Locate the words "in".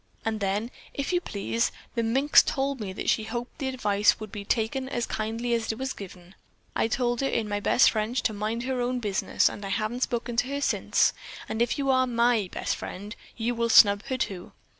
7.27-7.47